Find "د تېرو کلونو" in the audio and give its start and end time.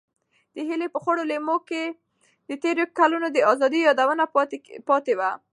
2.49-3.27